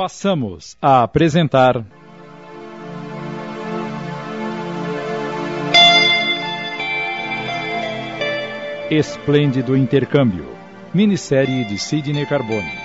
[0.00, 1.84] Passamos a apresentar.
[8.90, 10.46] Esplêndido Intercâmbio,
[10.94, 12.79] minissérie de Sidney Carbone.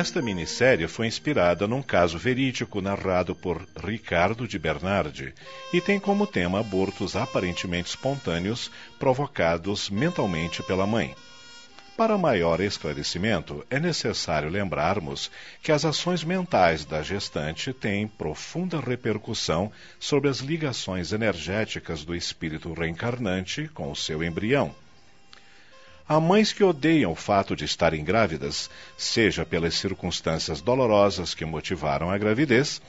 [0.00, 5.34] Esta minissérie foi inspirada num caso verídico narrado por Ricardo de Bernardi
[5.74, 11.14] e tem como tema abortos aparentemente espontâneos provocados mentalmente pela mãe.
[11.98, 15.30] Para maior esclarecimento, é necessário lembrarmos
[15.62, 22.72] que as ações mentais da gestante têm profunda repercussão sobre as ligações energéticas do espírito
[22.72, 24.74] reencarnante com o seu embrião.
[26.10, 28.68] Há mães que odeiam o fato de estarem grávidas,
[28.98, 32.82] seja pelas circunstâncias dolorosas que motivaram a gravidez,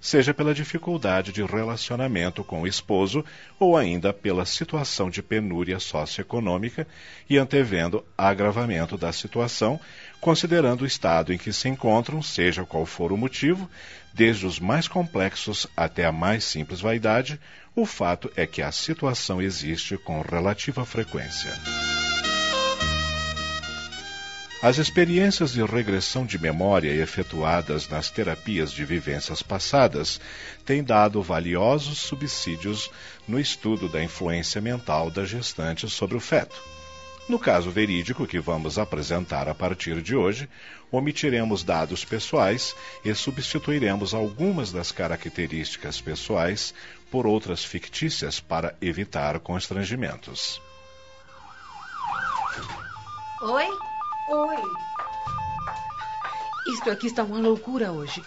[0.00, 3.24] seja pela dificuldade de relacionamento com o esposo
[3.58, 6.86] ou ainda pela situação de penúria socioeconômica
[7.28, 9.80] e antevendo agravamento da situação,
[10.20, 13.68] considerando o estado em que se encontram, seja qual for o motivo,
[14.14, 17.40] desde os mais complexos até a mais simples vaidade,
[17.74, 21.50] o fato é que a situação existe com relativa frequência.
[24.60, 30.20] As experiências de regressão de memória efetuadas nas terapias de vivências passadas
[30.66, 32.90] têm dado valiosos subsídios
[33.26, 36.60] no estudo da influência mental da gestante sobre o feto.
[37.28, 40.48] No caso verídico que vamos apresentar a partir de hoje,
[40.90, 46.74] omitiremos dados pessoais e substituiremos algumas das características pessoais
[47.12, 50.60] por outras fictícias para evitar constrangimentos.
[53.40, 53.87] Oi?
[54.30, 54.56] Oi.
[56.74, 58.22] Isto aqui está uma loucura hoje.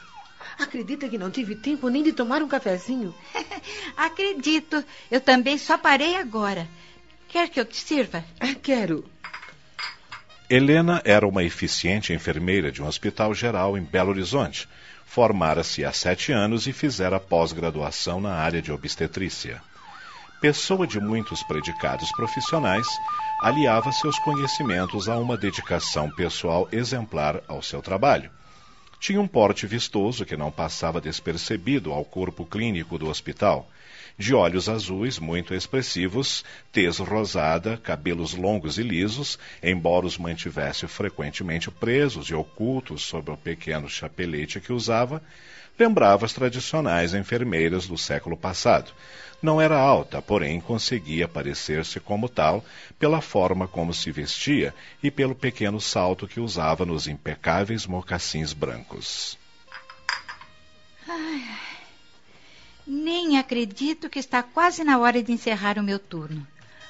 [0.58, 3.14] Acredita que não tive tempo nem de tomar um cafezinho?
[3.96, 4.84] Acredito.
[5.12, 6.68] Eu também só parei agora.
[7.28, 8.26] Quer que eu te sirva?
[8.40, 9.06] Ah, quero.
[10.50, 14.68] Helena era uma eficiente enfermeira de um hospital geral em Belo Horizonte.
[15.06, 19.62] Formara-se há sete anos e fizera pós-graduação na área de obstetrícia.
[20.42, 22.88] Pessoa de muitos predicados profissionais,
[23.40, 28.32] aliava seus conhecimentos a uma dedicação pessoal exemplar ao seu trabalho.
[29.00, 33.70] Tinha um porte vistoso que não passava despercebido ao corpo clínico do hospital.
[34.18, 41.70] De olhos azuis muito expressivos, tez rosada, cabelos longos e lisos, embora os mantivesse frequentemente
[41.70, 45.22] presos e ocultos sob o pequeno chapelete que usava,
[45.78, 48.92] lembrava as tradicionais enfermeiras do século passado.
[49.42, 52.64] Não era alta, porém conseguia parecer-se como tal
[53.00, 59.40] pela forma como se vestia e pelo pequeno salto que usava nos impecáveis mocassins brancos.
[61.08, 61.44] Ai,
[62.86, 66.46] nem acredito que está quase na hora de encerrar o meu turno.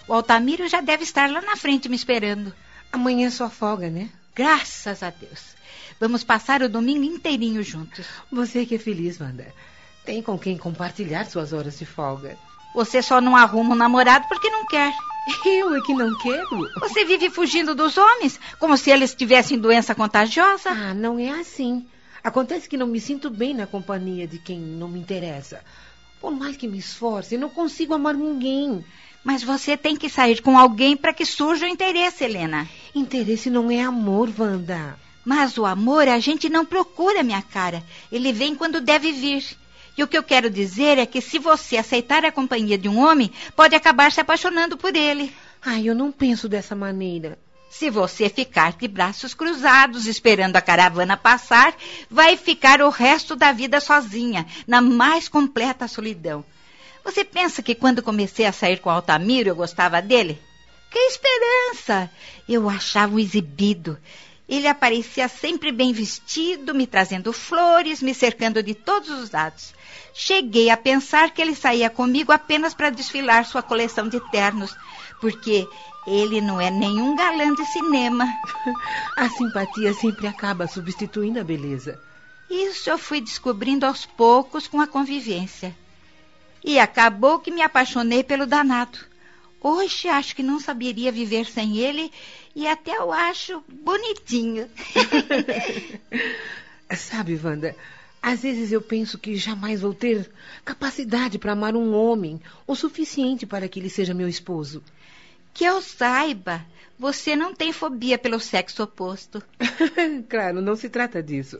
[0.07, 2.53] O Altamiro já deve estar lá na frente me esperando.
[2.91, 4.09] Amanhã é sua folga, né?
[4.35, 5.56] Graças a Deus.
[6.01, 8.06] Vamos passar o domingo inteirinho juntos.
[8.29, 9.53] Você que é feliz, Wanda.
[10.11, 12.38] Tem com quem compartilhar suas horas de folga.
[12.75, 14.94] Você só não arruma um namorado porque não quer.
[15.47, 16.69] Eu é que não quero.
[16.81, 20.69] Você vive fugindo dos homens, como se eles tivessem doença contagiosa.
[20.69, 21.88] Ah, não é assim.
[22.21, 25.63] Acontece que não me sinto bem na companhia de quem não me interessa.
[26.19, 28.83] Por mais que me esforce, não consigo amar ninguém.
[29.23, 32.67] Mas você tem que sair com alguém para que surja o interesse, Helena.
[32.94, 35.00] Interesse não é amor, Wanda.
[35.23, 37.81] Mas o amor a gente não procura, minha cara.
[38.11, 39.60] Ele vem quando deve vir.
[39.97, 43.00] E o que eu quero dizer é que se você aceitar a companhia de um
[43.00, 45.34] homem, pode acabar se apaixonando por ele.
[45.62, 47.38] Ai, eu não penso dessa maneira.
[47.69, 51.74] Se você ficar de braços cruzados esperando a caravana passar,
[52.09, 56.44] vai ficar o resto da vida sozinha, na mais completa solidão.
[57.03, 60.40] Você pensa que quando comecei a sair com Altamiro eu gostava dele?
[60.91, 62.12] Que esperança!
[62.47, 63.97] Eu achava um exibido.
[64.47, 69.74] Ele aparecia sempre bem vestido, me trazendo flores, me cercando de todos os lados.
[70.13, 74.75] Cheguei a pensar que ele saía comigo apenas para desfilar sua coleção de ternos,
[75.21, 75.68] porque
[76.06, 78.25] ele não é nenhum galã de cinema.
[79.15, 82.00] A simpatia sempre acaba substituindo a beleza.
[82.50, 85.75] Isso eu fui descobrindo aos poucos com a convivência.
[86.63, 89.00] E acabou que me apaixonei pelo danado.
[89.62, 92.12] Hoje acho que não saberia viver sem ele
[92.56, 94.68] e até eu acho bonitinho.
[96.98, 97.75] Sabe, Wanda,
[98.22, 100.31] às vezes eu penso que jamais vou ter
[100.66, 104.84] capacidade para amar um homem o suficiente para que ele seja meu esposo.
[105.54, 106.66] Que eu saiba,
[106.98, 109.44] você não tem fobia pelo sexo oposto.
[110.28, 111.60] claro, não se trata disso.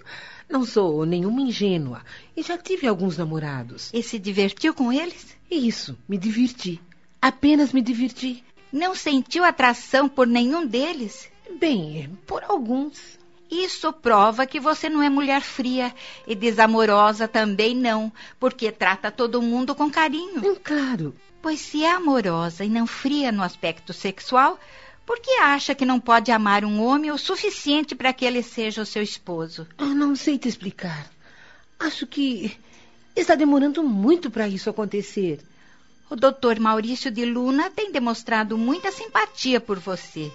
[0.50, 2.04] Não sou nenhuma ingênua
[2.36, 3.92] e já tive alguns namorados.
[3.94, 5.38] E se divertiu com eles?
[5.50, 6.82] Isso, me diverti.
[7.22, 8.44] Apenas me diverti.
[8.72, 11.30] Não sentiu atração por nenhum deles?
[11.60, 13.20] Bem, por alguns.
[13.52, 15.94] Isso prova que você não é mulher fria
[16.26, 20.40] e desamorosa também não, porque trata todo mundo com carinho.
[20.40, 21.14] Hum, claro.
[21.42, 24.58] Pois se é amorosa e não fria no aspecto sexual,
[25.06, 28.82] por que acha que não pode amar um homem o suficiente para que ele seja
[28.82, 29.68] o seu esposo?
[29.78, 31.12] Eu não sei te explicar.
[31.78, 32.58] Acho que
[33.16, 35.42] está demorando muito para isso acontecer.
[36.12, 40.30] O doutor Maurício de Luna tem demonstrado muita simpatia por você.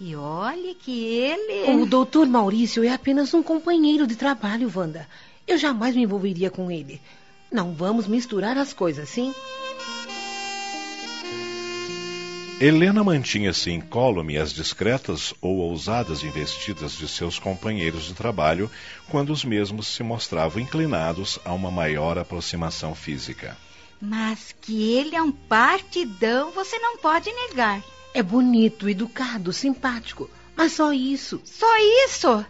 [0.00, 1.82] E olhe que ele.
[1.82, 5.08] O doutor Maurício é apenas um companheiro de trabalho, Wanda.
[5.48, 7.00] Eu jamais me envolveria com ele.
[7.50, 9.34] Não vamos misturar as coisas, sim?
[12.60, 18.70] Helena mantinha-se incólume às discretas ou ousadas investidas de seus companheiros de trabalho
[19.08, 23.56] quando os mesmos se mostravam inclinados a uma maior aproximação física.
[24.00, 27.82] Mas que ele é um partidão, você não pode negar.
[28.14, 30.30] É bonito, educado, simpático.
[30.56, 31.40] Mas só isso.
[31.44, 31.66] Só
[32.06, 32.44] isso?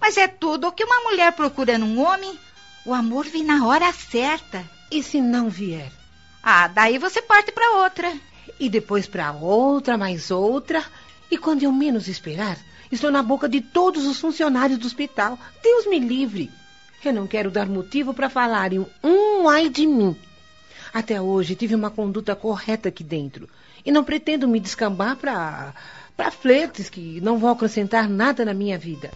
[0.00, 2.38] Mas é tudo o que uma mulher procura num homem.
[2.86, 4.64] O amor vem na hora certa.
[4.90, 5.92] E se não vier?
[6.42, 8.12] Ah, daí você parte para outra.
[8.58, 10.84] E depois para outra, mais outra.
[11.30, 12.58] E quando eu menos esperar,
[12.90, 15.38] estou na boca de todos os funcionários do hospital.
[15.62, 16.50] Deus me livre.
[17.04, 20.16] Eu não quero dar motivo para falarem um ai de mim.
[20.94, 23.48] Até hoje tive uma conduta correta aqui dentro.
[23.84, 25.74] E não pretendo me descambar para
[26.16, 29.10] para flertes que não vão acrescentar nada na minha vida.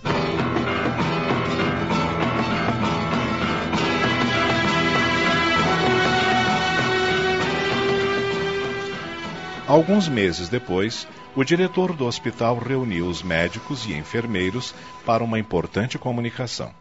[9.68, 14.74] Alguns meses depois, o diretor do hospital reuniu os médicos e enfermeiros
[15.06, 16.74] para uma importante comunicação.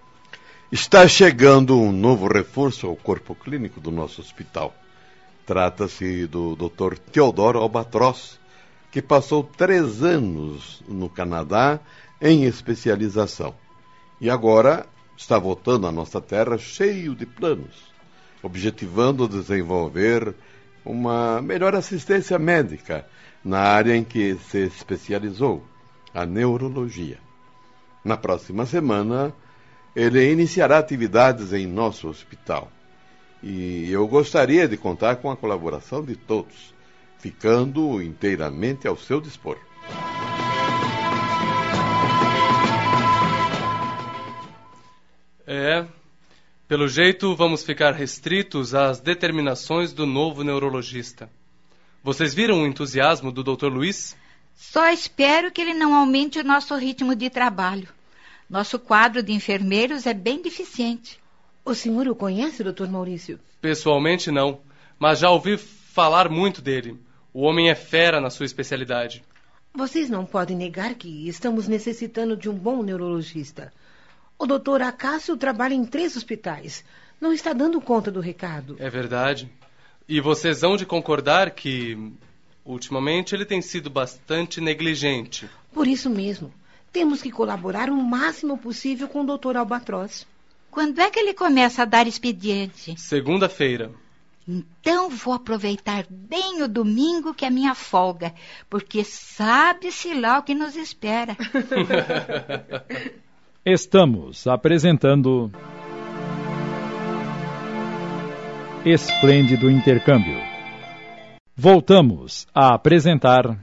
[0.71, 4.73] Está chegando um novo reforço ao corpo clínico do nosso hospital.
[5.47, 6.97] Trata-se do Dr.
[6.97, 8.37] Teodoro Albatroz,
[8.91, 11.79] que passou três anos no Canadá
[12.21, 13.55] em especialização.
[14.19, 14.85] E agora
[15.15, 17.93] está voltando à nossa terra cheio de planos,
[18.43, 20.35] objetivando desenvolver
[20.83, 23.07] uma melhor assistência médica
[23.41, 25.63] na área em que se especializou,
[26.13, 27.19] a neurologia.
[28.03, 29.33] Na próxima semana,
[29.95, 32.69] ele iniciará atividades em nosso hospital.
[33.41, 36.73] E eu gostaria de contar com a colaboração de todos,
[37.19, 39.57] ficando inteiramente ao seu dispor.
[45.45, 45.85] É,
[46.67, 51.29] pelo jeito vamos ficar restritos às determinações do novo neurologista.
[52.03, 53.67] Vocês viram o entusiasmo do Dr.
[53.67, 54.15] Luiz?
[54.55, 57.87] Só espero que ele não aumente o nosso ritmo de trabalho.
[58.49, 61.19] Nosso quadro de enfermeiros é bem deficiente.
[61.67, 63.37] O senhor o conhece, doutor Maurício?
[63.59, 64.61] Pessoalmente, não.
[64.97, 66.97] Mas já ouvi falar muito dele.
[67.33, 69.21] O homem é fera na sua especialidade.
[69.73, 73.73] Vocês não podem negar que estamos necessitando de um bom neurologista.
[74.39, 76.85] O doutor Acácio trabalha em três hospitais.
[77.19, 78.77] Não está dando conta do recado.
[78.79, 79.51] É verdade.
[80.07, 82.13] E vocês hão de concordar que,
[82.63, 85.49] ultimamente, ele tem sido bastante negligente.
[85.73, 86.49] Por isso mesmo,
[86.93, 90.25] temos que colaborar o máximo possível com o doutor Albatroz.
[90.71, 92.99] Quando é que ele começa a dar expediente?
[92.99, 93.91] Segunda-feira.
[94.47, 98.33] Então vou aproveitar bem o domingo que é minha folga,
[98.69, 101.35] porque sabe-se lá o que nos espera.
[103.65, 105.51] Estamos apresentando
[108.85, 110.37] Esplêndido Intercâmbio.
[111.53, 113.59] Voltamos a apresentar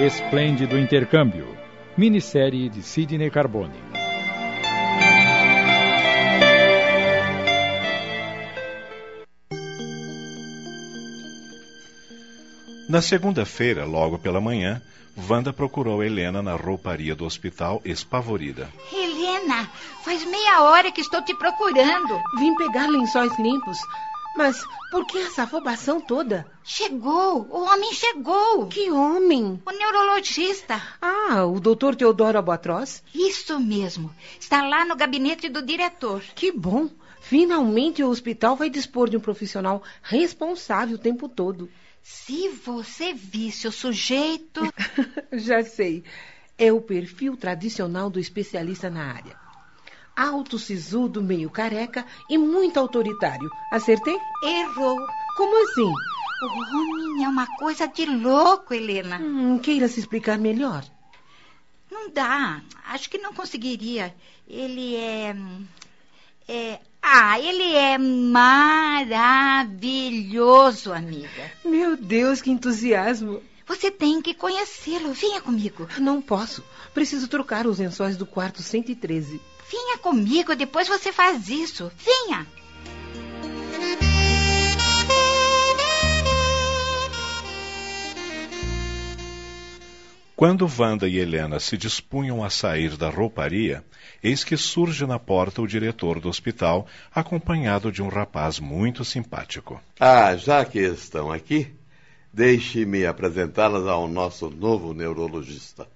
[0.00, 1.57] Esplêndido Intercâmbio
[1.98, 3.74] minissérie de Sidney Carbone.
[12.88, 14.80] Na segunda-feira, logo pela manhã,
[15.28, 18.70] Wanda procurou Helena na rouparia do hospital, espavorida.
[18.92, 19.68] Helena,
[20.04, 22.16] faz meia hora que estou te procurando.
[22.38, 23.76] Vim pegar lençóis limpos.
[24.38, 26.46] Mas por que essa afobação toda?
[26.62, 27.44] Chegou!
[27.50, 28.68] O homem chegou!
[28.68, 29.60] Que homem?
[29.66, 30.80] O neurologista.
[31.02, 33.02] Ah, o doutor Teodoro Albatroz?
[33.12, 34.14] Isso mesmo.
[34.38, 36.22] Está lá no gabinete do diretor.
[36.36, 36.88] Que bom!
[37.20, 41.68] Finalmente o hospital vai dispor de um profissional responsável o tempo todo.
[42.00, 44.60] Se você visse o sujeito.
[45.34, 46.04] Já sei.
[46.56, 49.47] É o perfil tradicional do especialista na área
[50.18, 53.48] alto, sisudo, meio careca e muito autoritário.
[53.70, 54.18] Acertei?
[54.42, 54.98] Errou.
[55.36, 55.92] Como assim?
[56.42, 59.18] O homem é uma coisa de louco, Helena.
[59.18, 60.84] Hum, queira se explicar melhor.
[61.90, 62.60] Não dá.
[62.86, 64.12] Acho que não conseguiria.
[64.48, 65.36] Ele é.
[66.48, 66.80] É.
[67.00, 71.52] Ah, ele é maravilhoso, amiga.
[71.64, 73.40] Meu Deus, que entusiasmo!
[73.66, 75.12] Você tem que conhecê-lo.
[75.12, 75.88] Venha comigo.
[75.98, 76.64] Não posso.
[76.92, 79.40] Preciso trocar os lençóis do quarto 113.
[79.70, 81.90] Venha comigo, depois você faz isso.
[81.96, 82.46] Venha.
[90.38, 93.84] Quando Wanda e Helena se dispunham a sair da rouparia,
[94.22, 99.80] eis que surge na porta o diretor do hospital, acompanhado de um rapaz muito simpático.
[99.98, 101.74] Ah, já que estão aqui,
[102.32, 105.88] deixe-me apresentá-las ao nosso novo neurologista.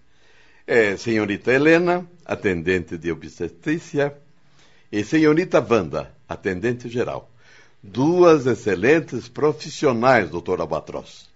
[0.66, 4.16] É senhorita Helena, atendente de obstetrícia,
[4.90, 7.30] e senhorita Wanda, atendente geral.
[7.82, 11.28] Duas excelentes profissionais, doutor Albatroz.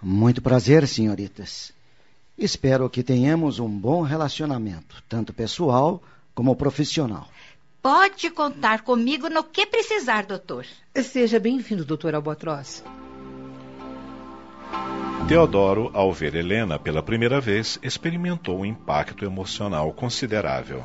[0.00, 1.72] Muito prazer, senhoritas.
[2.36, 6.00] Espero que tenhamos um bom relacionamento, tanto pessoal
[6.34, 7.28] como profissional.
[7.82, 10.64] Pode contar comigo no que precisar, doutor.
[10.94, 12.84] Seja bem-vindo, doutor Albatroz.
[15.28, 20.82] Teodoro, ao ver Helena pela primeira vez, experimentou um impacto emocional considerável.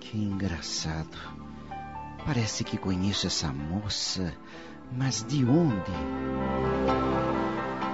[0.00, 1.18] Que engraçado.
[2.24, 4.32] Parece que conheço essa moça,
[4.90, 5.92] mas de onde?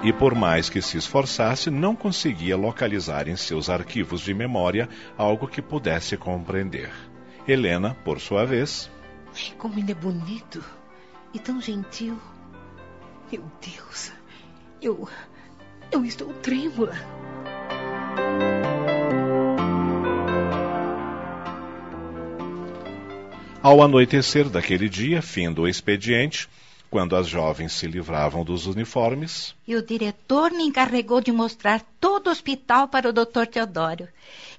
[0.03, 5.47] e, por mais que se esforçasse, não conseguia localizar em seus arquivos de memória algo
[5.47, 6.91] que pudesse compreender.
[7.47, 8.91] Helena, por sua vez.
[9.33, 10.63] Ai, como ele é bonito
[11.33, 12.19] e tão gentil.
[13.31, 14.11] Meu Deus,
[14.81, 15.07] eu.
[15.93, 16.97] Eu estou trêmula.
[23.61, 26.49] Ao anoitecer daquele dia, fim do expediente,
[26.93, 29.55] quando as jovens se livravam dos uniformes.
[29.67, 33.47] E o diretor me encarregou de mostrar todo o hospital para o Dr.
[33.51, 34.07] Teodoro.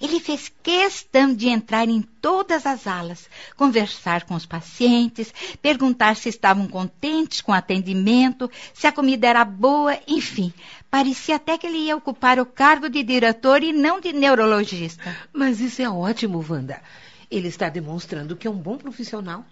[0.00, 6.28] Ele fez questão de entrar em todas as alas, conversar com os pacientes, perguntar se
[6.28, 10.52] estavam contentes com o atendimento, se a comida era boa, enfim.
[10.90, 15.00] Parecia até que ele ia ocupar o cargo de diretor e não de neurologista.
[15.32, 16.82] Mas isso é ótimo, Wanda.
[17.30, 19.44] Ele está demonstrando que é um bom profissional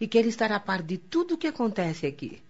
[0.00, 2.40] e quer estar a par de tudo o que acontece aqui.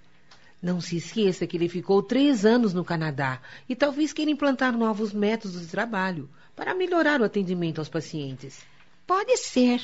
[0.61, 5.13] Não se esqueça que ele ficou três anos no Canadá e talvez queira implantar novos
[5.13, 8.59] métodos de trabalho para melhorar o atendimento aos pacientes.
[9.07, 9.81] Pode ser,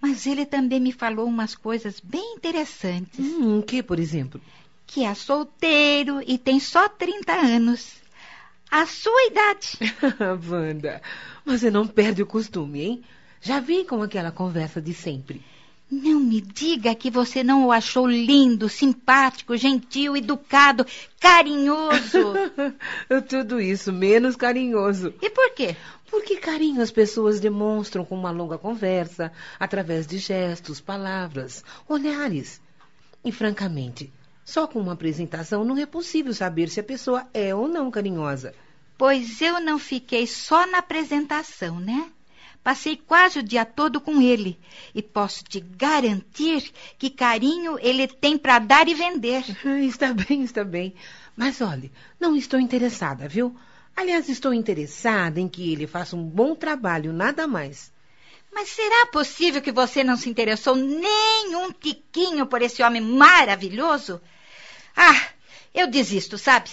[0.00, 3.18] mas ele também me falou umas coisas bem interessantes.
[3.18, 4.40] Hum, o que, por exemplo?
[4.86, 7.96] Que é solteiro e tem só 30 anos.
[8.70, 9.78] A sua idade.
[10.48, 11.02] Wanda,
[11.44, 13.04] você não perde o costume, hein?
[13.40, 15.42] Já vem com aquela conversa de sempre.
[15.90, 20.86] Não me diga que você não o achou lindo, simpático, gentil, educado,
[21.20, 22.32] carinhoso.
[23.28, 25.14] Tudo isso, menos carinhoso.
[25.20, 25.76] E por quê?
[26.10, 32.60] Porque carinho as pessoas demonstram com uma longa conversa, através de gestos, palavras, olhares.
[33.24, 34.12] E, francamente,
[34.44, 38.54] só com uma apresentação não é possível saber se a pessoa é ou não carinhosa.
[38.96, 42.10] Pois eu não fiquei só na apresentação, né?
[42.64, 44.58] Passei quase o dia todo com ele
[44.94, 49.44] e posso te garantir que carinho ele tem para dar e vender.
[49.86, 50.94] Está bem, está bem.
[51.36, 53.54] Mas olhe, não estou interessada, viu?
[53.94, 57.92] Aliás, estou interessada em que ele faça um bom trabalho, nada mais.
[58.50, 64.20] Mas será possível que você não se interessou nem um tiquinho por esse homem maravilhoso?
[64.96, 65.20] Ah,
[65.74, 66.70] eu desisto, sabe?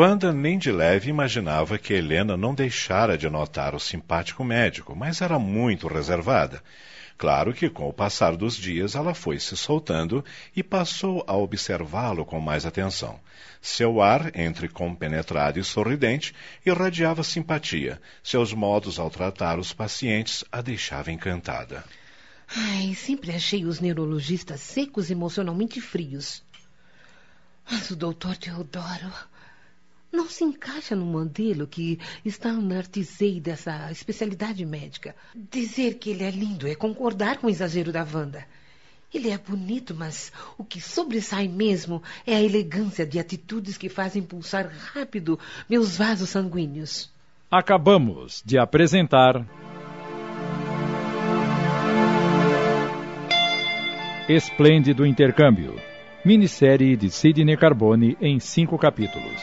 [0.00, 5.20] Wanda nem de leve imaginava que Helena não deixara de notar o simpático médico, mas
[5.20, 6.62] era muito reservada.
[7.18, 10.24] Claro que com o passar dos dias ela foi se soltando
[10.56, 13.20] e passou a observá-lo com mais atenção.
[13.60, 18.00] Seu ar, entre compenetrado e sorridente, irradiava simpatia.
[18.22, 21.84] Seus modos ao tratar os pacientes a deixava encantada.
[22.56, 26.42] Ai, sempre achei os neurologistas secos emocionalmente frios.
[27.70, 29.12] Mas o doutor Teodoro
[30.12, 35.14] não se encaixa no modelo que standardizei dessa especialidade médica.
[35.34, 38.44] Dizer que ele é lindo é concordar com o exagero da Wanda.
[39.12, 44.22] Ele é bonito, mas o que sobressai mesmo é a elegância de atitudes que fazem
[44.22, 45.38] pulsar rápido
[45.68, 47.12] meus vasos sanguíneos.
[47.50, 49.44] Acabamos de apresentar.
[54.28, 55.74] Esplêndido Intercâmbio.
[56.24, 59.40] Minissérie de Sidney Carbone em cinco capítulos.